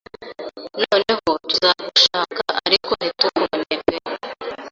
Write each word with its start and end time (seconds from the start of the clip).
Noneho 0.81 1.29
tuzagushaka 1.49 2.43
ariko 2.67 2.91
ntitukubone 2.97 3.73
pe 3.85 3.95